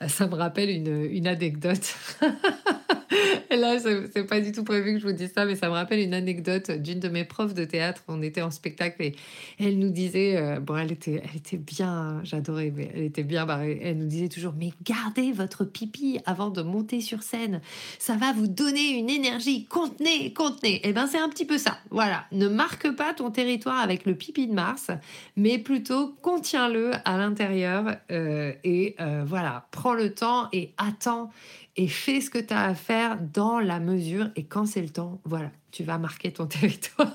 Ça 0.08 0.26
me 0.26 0.34
rappelle 0.34 0.70
une, 0.70 1.04
une 1.10 1.26
anecdote. 1.26 1.94
Là, 3.50 3.78
c'est 3.78 4.26
pas 4.26 4.40
du 4.40 4.52
tout 4.52 4.64
prévu 4.64 4.94
que 4.94 4.98
je 4.98 5.06
vous 5.06 5.12
dise 5.12 5.30
ça, 5.34 5.44
mais 5.44 5.56
ça 5.56 5.68
me 5.68 5.74
rappelle 5.74 6.00
une 6.00 6.14
anecdote 6.14 6.70
d'une 6.70 7.00
de 7.00 7.08
mes 7.08 7.24
profs 7.24 7.54
de 7.54 7.64
théâtre. 7.64 8.02
On 8.08 8.22
était 8.22 8.42
en 8.42 8.50
spectacle 8.50 9.02
et 9.02 9.14
elle 9.60 9.78
nous 9.78 9.90
disait, 9.90 10.36
euh, 10.36 10.60
bon, 10.60 10.76
elle 10.76 10.92
était, 10.92 11.22
elle 11.22 11.36
était 11.36 11.58
bien, 11.58 12.20
j'adorais, 12.24 12.72
mais 12.74 12.90
elle 12.94 13.02
était 13.02 13.24
bien 13.24 13.44
barrée. 13.44 13.78
Elle 13.82 13.98
nous 13.98 14.06
disait 14.06 14.28
toujours, 14.28 14.54
mais 14.56 14.72
gardez 14.82 15.32
votre 15.32 15.64
pipi 15.64 16.18
avant 16.24 16.50
de 16.50 16.62
monter 16.62 17.00
sur 17.00 17.22
scène. 17.22 17.60
Ça 17.98 18.16
va 18.16 18.32
vous 18.32 18.46
donner 18.46 18.98
une 18.98 19.10
énergie. 19.10 19.66
Contenez, 19.66 20.32
contenez. 20.32 20.76
Et 20.76 20.88
eh 20.88 20.92
ben, 20.92 21.06
c'est 21.06 21.18
un 21.18 21.28
petit 21.28 21.44
peu 21.44 21.58
ça. 21.58 21.78
Voilà. 21.90 22.24
Ne 22.32 22.48
marque 22.48 22.90
pas 22.96 23.12
ton 23.12 23.30
territoire 23.30 23.80
avec 23.80 24.06
le 24.06 24.14
pipi 24.14 24.46
de 24.46 24.54
Mars, 24.54 24.90
mais 25.36 25.58
plutôt 25.58 26.14
contiens-le 26.22 26.92
à 27.04 27.18
l'intérieur 27.18 27.96
euh, 28.10 28.52
et 28.64 28.96
euh, 29.00 29.24
voilà, 29.26 29.41
prends 29.70 29.94
le 29.94 30.14
temps 30.14 30.48
et 30.52 30.72
attends 30.78 31.30
et 31.76 31.88
fais 31.88 32.20
ce 32.20 32.30
que 32.30 32.38
tu 32.38 32.52
as 32.52 32.64
à 32.64 32.74
faire 32.74 33.18
dans 33.18 33.60
la 33.60 33.80
mesure 33.80 34.28
et 34.36 34.44
quand 34.44 34.66
c'est 34.66 34.82
le 34.82 34.90
temps, 34.90 35.20
voilà, 35.24 35.50
tu 35.70 35.84
vas 35.84 35.98
marquer 35.98 36.32
ton 36.32 36.46
territoire. 36.60 37.14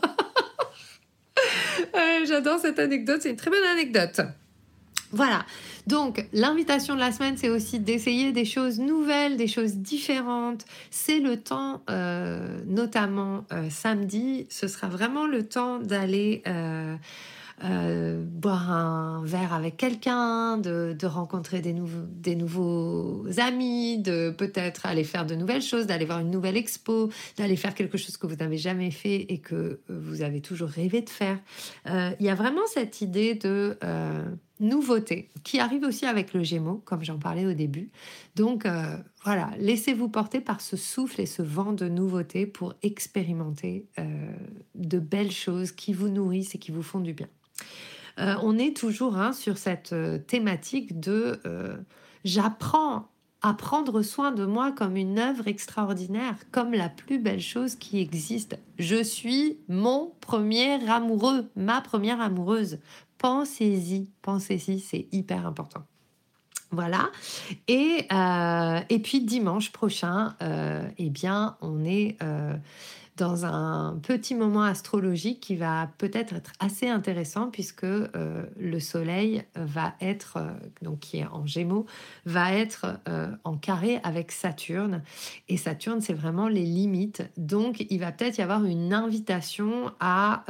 J'adore 2.27 2.59
cette 2.59 2.79
anecdote, 2.79 3.21
c'est 3.21 3.29
une 3.29 3.35
très 3.37 3.49
bonne 3.49 3.63
anecdote. 3.63 4.21
Voilà, 5.11 5.45
donc 5.85 6.25
l'invitation 6.33 6.95
de 6.95 6.99
la 6.99 7.13
semaine, 7.13 7.37
c'est 7.37 7.47
aussi 7.47 7.79
d'essayer 7.79 8.33
des 8.33 8.43
choses 8.43 8.79
nouvelles, 8.79 9.37
des 9.37 9.47
choses 9.47 9.75
différentes. 9.75 10.65
C'est 10.91 11.19
le 11.19 11.37
temps, 11.37 11.81
euh, 11.89 12.59
notamment 12.65 13.45
euh, 13.53 13.69
samedi, 13.69 14.47
ce 14.49 14.67
sera 14.67 14.87
vraiment 14.87 15.25
le 15.25 15.47
temps 15.47 15.79
d'aller... 15.79 16.43
Euh, 17.63 18.23
boire 18.23 18.71
un 18.71 19.23
verre 19.25 19.51
avec 19.51 19.77
quelqu'un, 19.77 20.59
de, 20.59 20.95
rencontrer 21.05 21.59
des, 21.59 21.73
nouveaux, 21.73 22.05
des 22.07 22.35
nouveaux 22.35 23.25
amis, 23.37 23.97
de 23.97 24.29
peut-être 24.29 24.85
aller 24.85 25.03
faire 25.03 25.25
de 25.25 25.33
nouvelles 25.33 25.63
choses, 25.63 25.87
d'aller 25.87 26.05
voir 26.05 26.19
une 26.19 26.29
nouvelle 26.29 26.55
expo, 26.55 27.09
d'aller 27.35 27.55
faire 27.55 27.73
quelque 27.73 27.97
chose 27.97 28.15
que 28.15 28.27
vous 28.27 28.35
n'avez 28.35 28.59
jamais 28.59 28.91
fait 28.91 29.25
et 29.29 29.39
que 29.39 29.55
euh, 29.55 29.79
vous 29.89 30.21
avez 30.21 30.39
toujours 30.39 30.69
rêvé 30.69 31.01
de 31.01 31.09
faire. 31.09 31.39
Euh, 31.87 32.11
il 32.19 32.27
y 32.27 32.29
a 32.29 32.35
vraiment 32.35 32.61
cette 32.67 33.01
idée 33.01 33.33
de 33.33 33.75
nouveauté 34.59 35.29
qui 35.43 35.59
arrive 35.59 35.83
aussi 35.83 36.05
avec 36.05 36.33
le 36.33 36.43
Gémeaux, 36.43 36.81
comme 36.85 37.03
j'en 37.03 37.17
parlais 37.17 37.45
au 37.45 37.53
début. 37.53 37.89
Donc 38.35 38.65
voilà, 39.27 39.51
laissez-vous 39.59 40.09
porter 40.09 40.39
par 40.41 40.61
ce 40.61 40.77
souffle 40.77 41.21
et 41.21 41.25
ce 41.25 41.41
vent 41.41 41.73
de 41.73 41.87
nouveauté 41.87 42.47
pour 42.47 42.75
expérimenter 42.81 43.85
de 44.75 44.99
belles 44.99 45.31
choses 45.31 45.71
qui 45.71 45.93
vous 45.93 46.09
nourrissent 46.09 46.55
et 46.55 46.59
qui 46.59 46.71
vous 46.71 46.83
font 46.83 46.99
du 46.99 47.13
bien. 47.13 47.27
Euh, 48.19 48.35
on 48.41 48.57
est 48.57 48.75
toujours 48.75 49.17
hein, 49.17 49.31
sur 49.31 49.57
cette 49.57 49.93
euh, 49.93 50.17
thématique 50.17 50.99
de 50.99 51.39
euh, 51.45 51.77
j'apprends 52.23 53.09
à 53.43 53.53
prendre 53.53 54.01
soin 54.01 54.31
de 54.31 54.45
moi 54.45 54.71
comme 54.71 54.97
une 54.97 55.19
œuvre 55.19 55.47
extraordinaire, 55.47 56.35
comme 56.51 56.73
la 56.73 56.89
plus 56.89 57.19
belle 57.19 57.39
chose 57.39 57.75
qui 57.75 57.99
existe. 57.99 58.57
Je 58.79 59.03
suis 59.03 59.59
mon 59.67 60.13
premier 60.21 60.89
amoureux, 60.89 61.47
ma 61.55 61.81
première 61.81 62.19
amoureuse. 62.19 62.79
Pensez-y, 63.19 64.09
pensez-y, 64.23 64.79
c'est 64.79 65.07
hyper 65.11 65.45
important. 65.45 65.83
Voilà. 66.71 67.09
Et, 67.67 68.07
et 68.89 68.99
puis 68.99 69.21
dimanche 69.21 69.71
prochain, 69.71 70.35
eh 70.97 71.09
bien, 71.09 71.57
on 71.61 71.85
est 71.85 72.17
dans 73.17 73.45
un 73.45 73.99
petit 74.01 74.35
moment 74.35 74.63
astrologique 74.63 75.39
qui 75.39 75.55
va 75.55 75.89
peut-être 75.97 76.35
être 76.35 76.51
assez 76.59 76.87
intéressant 76.87 77.49
puisque 77.49 77.83
euh, 77.83 78.45
le 78.57 78.79
Soleil 78.79 79.43
va 79.55 79.95
être, 79.99 80.37
euh, 80.37 80.51
donc 80.83 80.99
qui 80.99 81.17
est 81.17 81.25
en 81.25 81.45
Gémeaux, 81.45 81.87
va 82.25 82.53
être 82.53 82.99
euh, 83.09 83.27
en 83.43 83.57
carré 83.57 83.99
avec 84.03 84.31
Saturne. 84.31 85.01
Et 85.49 85.57
Saturne, 85.57 85.99
c'est 85.99 86.13
vraiment 86.13 86.47
les 86.47 86.63
limites. 86.63 87.23
Donc, 87.37 87.85
il 87.89 87.99
va 87.99 88.11
peut-être 88.11 88.37
y 88.37 88.41
avoir 88.41 88.63
une 88.63 88.93
invitation 88.93 89.91
à 89.99 90.43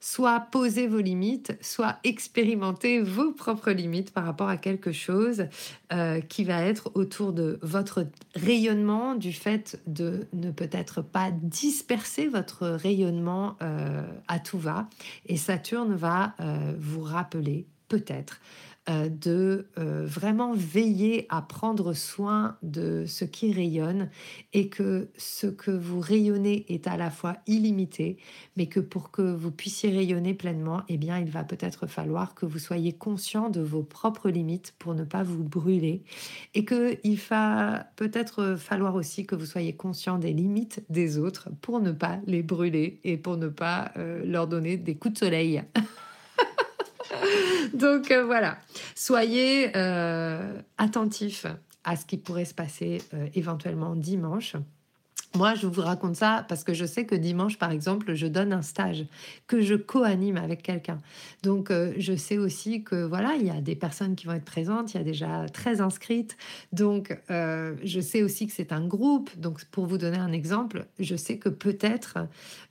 soit 0.00 0.40
poser 0.40 0.86
vos 0.86 1.00
limites, 1.00 1.56
soit 1.60 1.98
expérimenter 2.04 3.00
vos 3.00 3.32
propres 3.32 3.70
limites 3.70 4.12
par 4.12 4.24
rapport 4.24 4.48
à 4.48 4.56
quelque 4.56 4.92
chose 4.92 5.46
euh, 5.92 6.20
qui 6.20 6.44
va 6.44 6.62
être 6.62 6.90
autour 6.94 7.32
de 7.32 7.58
votre 7.62 8.06
rayonnement, 8.34 9.14
du 9.14 9.32
fait 9.32 9.80
de 9.86 10.26
ne 10.32 10.50
peut-être 10.50 11.02
pas 11.02 11.30
disperser 11.30 12.28
votre 12.28 12.68
rayonnement 12.68 13.56
euh, 13.62 14.02
à 14.28 14.38
tout 14.38 14.58
va. 14.58 14.88
Et 15.26 15.36
Saturne 15.36 15.94
va 15.94 16.34
euh, 16.40 16.74
vous 16.78 17.02
rappeler 17.02 17.66
peut-être 17.88 18.40
euh, 18.88 19.08
de 19.08 19.68
euh, 19.78 20.06
vraiment 20.06 20.54
veiller 20.54 21.26
à 21.28 21.42
prendre 21.42 21.92
soin 21.92 22.56
de 22.62 23.04
ce 23.06 23.24
qui 23.24 23.52
rayonne 23.52 24.08
et 24.52 24.68
que 24.68 25.10
ce 25.16 25.46
que 25.46 25.70
vous 25.70 26.00
rayonnez 26.00 26.64
est 26.72 26.86
à 26.86 26.96
la 26.96 27.10
fois 27.10 27.36
illimité, 27.46 28.16
mais 28.56 28.66
que 28.66 28.80
pour 28.80 29.10
que 29.10 29.22
vous 29.22 29.50
puissiez 29.50 29.90
rayonner 29.90 30.32
pleinement, 30.32 30.82
eh 30.88 30.96
bien, 30.96 31.18
il 31.18 31.30
va 31.30 31.44
peut-être 31.44 31.86
falloir 31.86 32.34
que 32.34 32.46
vous 32.46 32.58
soyez 32.58 32.92
conscient 32.92 33.50
de 33.50 33.60
vos 33.60 33.82
propres 33.82 34.30
limites 34.30 34.74
pour 34.78 34.94
ne 34.94 35.04
pas 35.04 35.22
vous 35.22 35.44
brûler 35.44 36.02
et 36.54 36.64
qu'il 36.64 37.18
va 37.28 37.86
peut-être 37.96 38.56
falloir 38.56 38.94
aussi 38.94 39.26
que 39.26 39.34
vous 39.34 39.46
soyez 39.46 39.74
conscient 39.74 40.18
des 40.18 40.32
limites 40.32 40.82
des 40.88 41.18
autres 41.18 41.50
pour 41.60 41.80
ne 41.80 41.92
pas 41.92 42.20
les 42.26 42.42
brûler 42.42 43.00
et 43.04 43.16
pour 43.16 43.36
ne 43.36 43.48
pas 43.48 43.92
euh, 43.96 44.22
leur 44.24 44.46
donner 44.46 44.76
des 44.76 44.94
coups 44.94 45.14
de 45.14 45.18
soleil. 45.18 45.62
Donc 47.74 48.10
euh, 48.10 48.24
voilà, 48.24 48.58
soyez 48.94 49.70
euh, 49.76 50.60
attentifs 50.76 51.46
à 51.84 51.96
ce 51.96 52.04
qui 52.04 52.18
pourrait 52.18 52.44
se 52.44 52.54
passer 52.54 53.02
euh, 53.14 53.28
éventuellement 53.34 53.94
dimanche. 53.94 54.56
Moi, 55.36 55.54
je 55.54 55.66
vous 55.66 55.82
raconte 55.82 56.16
ça 56.16 56.46
parce 56.48 56.64
que 56.64 56.72
je 56.72 56.86
sais 56.86 57.04
que 57.04 57.14
dimanche, 57.14 57.58
par 57.58 57.70
exemple, 57.70 58.14
je 58.14 58.26
donne 58.26 58.52
un 58.52 58.62
stage 58.62 59.04
que 59.46 59.60
je 59.60 59.74
co-anime 59.74 60.38
avec 60.38 60.62
quelqu'un. 60.62 61.00
Donc, 61.42 61.70
euh, 61.70 61.92
je 61.98 62.16
sais 62.16 62.38
aussi 62.38 62.82
que 62.82 63.04
voilà, 63.04 63.34
il 63.34 63.46
y 63.46 63.50
a 63.50 63.60
des 63.60 63.76
personnes 63.76 64.16
qui 64.16 64.26
vont 64.26 64.32
être 64.32 64.46
présentes, 64.46 64.94
il 64.94 64.96
y 64.96 65.00
a 65.00 65.04
déjà 65.04 65.46
très 65.50 65.82
inscrites. 65.82 66.38
Donc, 66.72 67.16
euh, 67.30 67.74
je 67.84 68.00
sais 68.00 68.22
aussi 68.22 68.46
que 68.46 68.54
c'est 68.54 68.72
un 68.72 68.86
groupe. 68.86 69.30
Donc, 69.38 69.62
pour 69.66 69.84
vous 69.84 69.98
donner 69.98 70.16
un 70.16 70.32
exemple, 70.32 70.86
je 70.98 71.14
sais 71.14 71.36
que 71.36 71.50
peut-être 71.50 72.16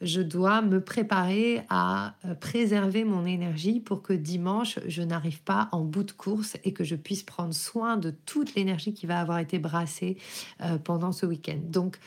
je 0.01 0.21
dois 0.21 0.63
me 0.63 0.81
préparer 0.81 1.61
à 1.69 2.15
euh, 2.25 2.33
préserver 2.33 3.03
mon 3.03 3.27
énergie 3.27 3.79
pour 3.79 4.01
que 4.01 4.13
dimanche, 4.13 4.79
je 4.87 5.03
n'arrive 5.03 5.43
pas 5.43 5.69
en 5.71 5.81
bout 5.81 6.03
de 6.03 6.11
course 6.11 6.57
et 6.63 6.73
que 6.73 6.83
je 6.83 6.95
puisse 6.95 7.21
prendre 7.21 7.53
soin 7.53 7.97
de 7.97 8.09
toute 8.25 8.55
l'énergie 8.55 8.95
qui 8.95 9.05
va 9.05 9.19
avoir 9.19 9.37
été 9.37 9.59
brassée 9.59 10.17
pendant 10.83 11.11
ce 11.11 11.25
week-end. 11.25 11.59
Donc, 11.61 11.99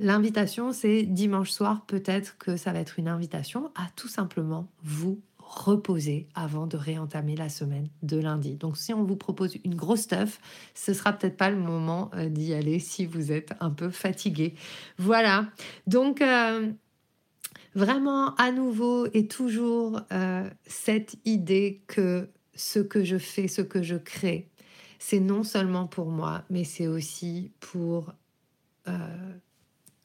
L'invitation, 0.00 0.72
c'est 0.72 1.02
dimanche 1.02 1.50
soir, 1.50 1.84
peut-être 1.86 2.38
que 2.38 2.56
ça 2.56 2.72
va 2.72 2.78
être 2.78 2.98
une 2.98 3.08
invitation 3.08 3.72
à 3.74 3.88
tout 3.96 4.06
simplement 4.06 4.68
vous 4.84 5.20
reposer 5.48 6.28
avant 6.34 6.66
de 6.66 6.76
réentamer 6.76 7.34
la 7.34 7.48
semaine 7.48 7.88
de 8.02 8.18
lundi. 8.18 8.54
Donc 8.54 8.76
si 8.76 8.92
on 8.92 9.02
vous 9.02 9.16
propose 9.16 9.56
une 9.64 9.74
grosse 9.74 10.02
stuff, 10.02 10.40
ce 10.74 10.92
sera 10.92 11.12
peut-être 11.12 11.36
pas 11.36 11.50
le 11.50 11.56
moment 11.56 12.10
euh, 12.14 12.28
d'y 12.28 12.52
aller 12.54 12.78
si 12.78 13.06
vous 13.06 13.32
êtes 13.32 13.52
un 13.60 13.70
peu 13.70 13.90
fatigué. 13.90 14.54
Voilà. 14.98 15.46
Donc 15.86 16.20
euh, 16.20 16.70
vraiment 17.74 18.34
à 18.36 18.52
nouveau 18.52 19.06
et 19.14 19.26
toujours 19.26 20.00
euh, 20.12 20.48
cette 20.66 21.16
idée 21.24 21.82
que 21.86 22.28
ce 22.54 22.78
que 22.78 23.02
je 23.02 23.16
fais, 23.16 23.48
ce 23.48 23.62
que 23.62 23.82
je 23.82 23.96
crée, 23.96 24.50
c'est 24.98 25.20
non 25.20 25.44
seulement 25.44 25.86
pour 25.86 26.10
moi, 26.10 26.44
mais 26.50 26.64
c'est 26.64 26.88
aussi 26.88 27.52
pour 27.60 28.12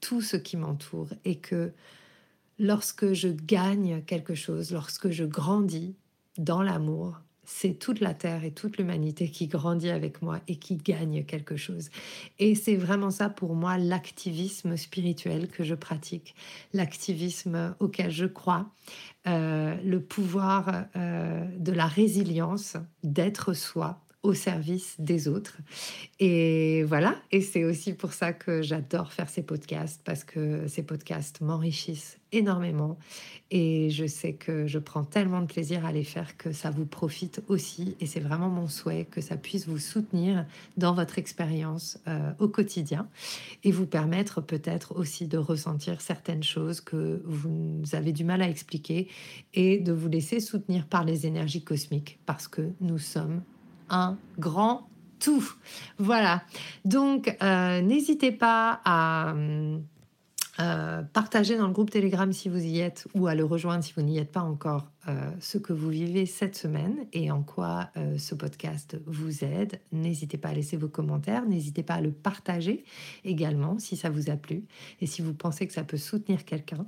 tout 0.04 0.20
ce 0.22 0.36
qui 0.36 0.58
m'entoure 0.58 1.08
et 1.24 1.38
que 1.38 1.72
lorsque 2.60 3.14
je 3.14 3.30
gagne 3.30 4.04
quelque 4.06 4.36
chose, 4.36 4.74
lorsque 4.74 5.10
je 5.12 5.24
grandis 5.24 5.96
dans 6.38 6.62
l'amour, 6.62 7.22
c'est 7.46 7.80
toute 7.80 8.02
la 8.02 8.14
Terre 8.14 8.44
et 8.44 8.52
toute 8.52 8.78
l'humanité 8.78 9.30
qui 9.30 9.48
grandit 9.48 9.90
avec 9.90 10.22
moi 10.22 10.42
et 10.50 10.58
qui 10.58 10.76
gagne 10.76 11.24
quelque 11.24 11.56
chose. 11.56 11.90
Et 12.38 12.54
c'est 12.54 12.76
vraiment 12.76 13.12
ça 13.12 13.30
pour 13.30 13.56
moi 13.56 13.78
l'activisme 13.78 14.76
spirituel 14.76 15.48
que 15.48 15.64
je 15.64 15.76
pratique, 15.76 16.36
l'activisme 16.74 17.74
auquel 17.80 18.12
je 18.12 18.26
crois, 18.26 18.70
euh, 19.28 19.74
le 19.86 20.02
pouvoir 20.02 20.86
euh, 20.98 21.46
de 21.58 21.72
la 21.72 21.88
résilience, 21.88 22.76
d'être 23.04 23.54
soi, 23.54 24.02
au 24.24 24.34
service 24.34 24.96
des 25.00 25.28
autres. 25.28 25.58
Et 26.20 26.84
voilà, 26.84 27.16
et 27.32 27.42
c'est 27.42 27.66
aussi 27.66 27.94
pour 27.94 28.14
ça 28.14 28.32
que 28.32 28.62
j'adore 28.62 29.12
faire 29.12 29.30
ces 29.30 29.44
podcasts, 29.44 30.02
parce 30.04 30.24
que 30.24 30.68
ces 30.68 30.82
podcasts 30.84 31.42
m'enrichissent 31.42 32.18
énormément. 32.32 32.98
Et 33.52 33.90
je 33.92 34.08
sais 34.08 34.34
que 34.34 34.66
je 34.66 34.80
prends 34.80 35.04
tellement 35.04 35.42
de 35.42 35.46
plaisir 35.46 35.86
à 35.86 35.92
les 35.92 36.04
faire 36.04 36.36
que 36.38 36.52
ça 36.52 36.72
vous 36.72 36.86
profite 36.86 37.44
aussi. 37.48 37.96
Et 38.00 38.08
c'est 38.08 38.20
vraiment 38.20 38.50
mon 38.50 38.68
souhait 38.68 39.06
que 39.06 39.22
ça 39.22 39.38
puisse 39.38 39.68
vous 39.68 39.78
soutenir 39.78 40.46
dans 40.76 40.94
votre 40.94 41.20
expérience 41.20 42.00
euh, 42.08 42.32
au 42.40 42.48
quotidien 42.48 43.08
et 43.64 43.72
vous 43.72 43.86
permettre 43.86 44.42
peut-être 44.42 44.96
aussi 44.96 45.28
de 45.28 45.38
ressentir 45.38 46.02
certaines 46.02 46.44
choses 46.44 46.82
que 46.82 47.22
vous 47.26 47.84
avez 47.94 48.12
du 48.12 48.24
mal 48.24 48.42
à 48.42 48.50
expliquer 48.50 49.08
et 49.54 49.80
de 49.80 49.92
vous 49.92 50.10
laisser 50.10 50.40
soutenir 50.40 50.88
par 50.88 51.04
les 51.04 51.28
énergies 51.28 51.64
cosmiques 51.64 52.20
parce 52.26 52.48
que 52.48 52.72
nous 52.82 52.98
sommes 52.98 53.44
un 53.94 54.18
grand 54.38 54.88
tout. 55.20 55.54
Voilà. 55.98 56.44
Donc, 56.86 57.36
euh, 57.42 57.82
n'hésitez 57.82 58.32
pas 58.32 58.82
à 58.84 59.34
euh, 60.60 61.02
partager 61.14 61.58
dans 61.58 61.68
le 61.68 61.74
groupe 61.74 61.90
Telegram 61.90 62.32
si 62.32 62.50
vous 62.50 62.64
y 62.64 62.80
êtes 62.80 63.08
ou 63.16 63.28
à 63.28 63.36
le 63.36 63.46
rejoindre 63.46 63.84
si 63.84 63.94
vous 63.96 64.02
n'y 64.02 64.18
êtes 64.18 64.32
pas 64.32 64.42
encore 64.42 64.93
euh, 65.10 65.32
ce 65.42 65.58
que 65.58 65.74
vous 65.74 65.90
vivez 65.90 66.26
cette 66.26 66.56
semaine 66.56 67.06
et 67.12 67.30
en 67.30 67.44
quoi 67.44 67.90
euh, 67.98 68.18
ce 68.18 68.36
podcast 68.36 68.98
vous 69.06 69.44
aide. 69.44 69.82
N'hésitez 69.92 70.38
pas 70.38 70.50
à 70.50 70.54
laisser 70.54 70.78
vos 70.78 70.88
commentaires, 70.88 71.46
n'hésitez 71.46 71.84
pas 71.84 71.96
à 71.96 72.02
le 72.02 72.12
partager 72.12 72.86
également 73.26 73.80
si 73.80 73.98
ça 73.98 74.10
vous 74.10 74.30
a 74.30 74.38
plu 74.38 74.64
et 75.02 75.06
si 75.06 75.22
vous 75.22 75.34
pensez 75.34 75.68
que 75.68 75.74
ça 75.74 75.84
peut 75.84 75.98
soutenir 75.98 76.46
quelqu'un. 76.46 76.86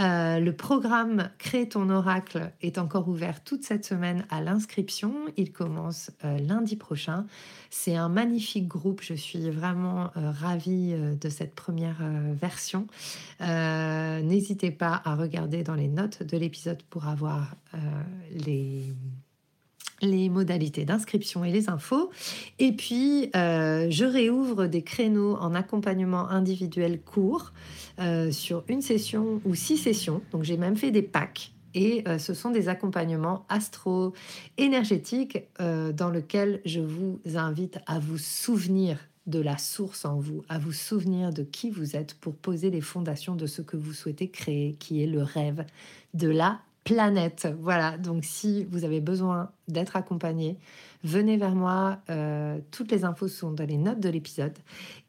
Euh, 0.00 0.40
le 0.40 0.52
programme 0.52 1.30
Crée 1.38 1.68
ton 1.68 1.90
oracle 1.90 2.50
est 2.60 2.76
encore 2.76 3.08
ouvert 3.08 3.44
toute 3.44 3.62
cette 3.62 3.84
semaine 3.84 4.26
à 4.30 4.40
l'inscription. 4.40 5.14
Il 5.36 5.52
commence 5.52 6.10
lundi 6.22 6.74
prochain. 6.74 7.26
C'est 7.70 7.94
un 7.94 8.08
magnifique 8.08 8.66
groupe. 8.66 9.00
Je 9.02 9.14
suis 9.14 9.50
vraiment 9.50 10.10
ravie 10.14 10.94
de 10.94 11.28
cette 11.28 11.54
première 11.54 12.02
version. 12.34 12.86
N'hésitez 13.40 14.70
pas 14.70 15.02
à 15.04 15.14
regarder 15.14 15.62
dans 15.62 15.74
les 15.74 15.88
notes 15.88 16.22
de 16.22 16.36
l'épisode 16.36 16.82
pour 16.84 17.06
avoir 17.06 17.43
euh, 17.74 17.78
les 20.00 20.28
modalités 20.28 20.84
d'inscription 20.84 21.44
et 21.44 21.50
les 21.50 21.70
infos. 21.70 22.10
Et 22.58 22.72
puis, 22.72 23.30
euh, 23.34 23.86
je 23.90 24.04
réouvre 24.04 24.66
des 24.66 24.82
créneaux 24.82 25.36
en 25.36 25.54
accompagnement 25.54 26.28
individuel 26.28 27.00
court 27.00 27.52
euh, 28.00 28.30
sur 28.30 28.64
une 28.68 28.82
session 28.82 29.40
ou 29.44 29.54
six 29.54 29.78
sessions. 29.78 30.20
Donc, 30.32 30.42
j'ai 30.42 30.56
même 30.56 30.76
fait 30.76 30.90
des 30.90 31.02
packs. 31.02 31.52
Et 31.76 32.04
ce 32.18 32.34
sont 32.34 32.50
des 32.52 32.68
accompagnements 32.68 33.44
astro-énergétiques 33.48 35.38
dans 35.58 36.08
lesquels 36.08 36.60
je 36.64 36.78
vous 36.78 37.18
invite 37.34 37.80
à 37.88 37.98
vous 37.98 38.16
souvenir 38.16 38.96
de 39.26 39.40
la 39.40 39.56
source 39.58 40.04
en 40.04 40.18
vous, 40.18 40.44
à 40.48 40.58
vous 40.58 40.72
souvenir 40.72 41.32
de 41.32 41.42
qui 41.42 41.70
vous 41.70 41.96
êtes 41.96 42.14
pour 42.14 42.34
poser 42.34 42.70
les 42.70 42.80
fondations 42.80 43.36
de 43.36 43.46
ce 43.46 43.62
que 43.62 43.76
vous 43.76 43.92
souhaitez 43.92 44.28
créer, 44.28 44.74
qui 44.74 45.02
est 45.02 45.06
le 45.06 45.22
rêve 45.22 45.64
de 46.12 46.28
la 46.28 46.60
planète. 46.84 47.48
Voilà, 47.60 47.98
donc 47.98 48.24
si 48.24 48.64
vous 48.64 48.84
avez 48.84 49.00
besoin 49.00 49.50
d'être 49.68 49.96
accompagné, 49.96 50.58
venez 51.02 51.36
vers 51.36 51.54
moi. 51.54 51.98
Euh, 52.10 52.58
toutes 52.70 52.92
les 52.92 53.04
infos 53.04 53.28
sont 53.28 53.50
dans 53.50 53.66
les 53.66 53.78
notes 53.78 54.00
de 54.00 54.08
l'épisode. 54.08 54.56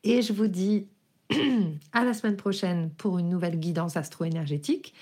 Et 0.03 0.21
je 0.21 0.33
vous 0.33 0.47
dis 0.47 0.87
à 1.93 2.03
la 2.03 2.13
semaine 2.13 2.37
prochaine 2.37 2.89
pour 2.97 3.17
une 3.19 3.29
nouvelle 3.29 3.59
guidance 3.59 3.97
astro-énergétique. 3.97 4.93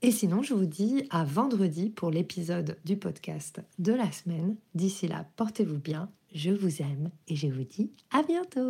Et 0.00 0.12
sinon, 0.12 0.42
je 0.42 0.54
vous 0.54 0.66
dis 0.66 1.04
à 1.10 1.24
vendredi 1.24 1.90
pour 1.90 2.10
l'épisode 2.10 2.76
du 2.84 2.96
podcast 2.96 3.60
de 3.78 3.92
la 3.92 4.10
semaine. 4.12 4.56
D'ici 4.74 5.08
là, 5.08 5.26
portez-vous 5.36 5.78
bien 5.78 6.08
je 6.34 6.50
vous 6.50 6.82
aime 6.82 7.10
et 7.26 7.36
je 7.36 7.46
vous 7.46 7.64
dis 7.64 7.90
à 8.12 8.22
bientôt. 8.22 8.68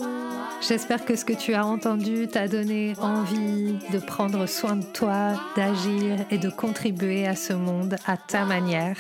J'espère 0.66 1.04
que 1.04 1.16
ce 1.16 1.24
que 1.24 1.32
tu 1.32 1.54
as 1.54 1.66
entendu 1.66 2.28
t'a 2.28 2.46
donné 2.46 2.94
envie 3.00 3.74
de 3.92 3.98
prendre 3.98 4.46
soin 4.46 4.76
de 4.76 4.84
toi, 4.84 5.34
d'agir 5.56 6.24
et 6.30 6.38
de 6.38 6.50
contribuer 6.50 7.26
à 7.26 7.34
ce 7.34 7.52
monde 7.52 7.96
à 8.06 8.16
ta 8.16 8.44
manière. 8.44 8.96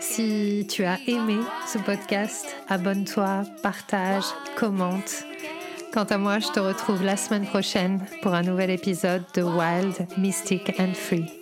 Si 0.00 0.66
tu 0.68 0.84
as 0.84 0.98
aimé 1.06 1.36
ce 1.72 1.78
podcast, 1.78 2.56
abonne-toi, 2.68 3.44
partage, 3.62 4.24
commente. 4.56 5.24
Quant 5.92 6.04
à 6.04 6.18
moi, 6.18 6.40
je 6.40 6.48
te 6.48 6.58
retrouve 6.58 7.04
la 7.04 7.16
semaine 7.16 7.46
prochaine 7.46 8.04
pour 8.22 8.34
un 8.34 8.42
nouvel 8.42 8.70
épisode 8.70 9.22
de 9.34 9.42
Wild, 9.42 10.08
Mystic 10.18 10.72
and 10.80 10.94
Free. 10.94 11.41